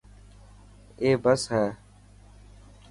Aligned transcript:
اي 1.01 1.07
بس 1.23 1.43
هي. 1.53 1.65